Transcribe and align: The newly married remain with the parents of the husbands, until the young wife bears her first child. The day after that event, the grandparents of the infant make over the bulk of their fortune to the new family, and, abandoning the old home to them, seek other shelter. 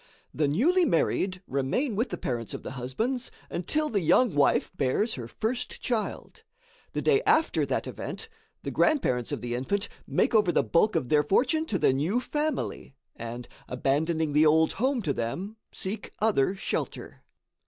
The 0.33 0.47
newly 0.47 0.83
married 0.83 1.43
remain 1.45 1.95
with 1.95 2.09
the 2.09 2.17
parents 2.17 2.55
of 2.55 2.63
the 2.63 2.71
husbands, 2.71 3.29
until 3.51 3.87
the 3.87 3.99
young 4.01 4.33
wife 4.33 4.71
bears 4.75 5.13
her 5.13 5.27
first 5.27 5.79
child. 5.79 6.41
The 6.93 7.03
day 7.03 7.21
after 7.21 7.67
that 7.67 7.85
event, 7.85 8.27
the 8.63 8.71
grandparents 8.71 9.31
of 9.31 9.41
the 9.41 9.53
infant 9.53 9.89
make 10.07 10.33
over 10.33 10.51
the 10.51 10.63
bulk 10.63 10.95
of 10.95 11.09
their 11.09 11.21
fortune 11.21 11.67
to 11.67 11.77
the 11.77 11.93
new 11.93 12.19
family, 12.19 12.95
and, 13.15 13.47
abandoning 13.67 14.33
the 14.33 14.47
old 14.47 14.71
home 14.81 15.03
to 15.03 15.13
them, 15.13 15.57
seek 15.71 16.11
other 16.19 16.55
shelter. 16.55 17.21